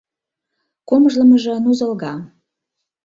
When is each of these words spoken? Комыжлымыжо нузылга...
Комыжлымыжо 0.87 1.53
нузылга... 1.65 2.13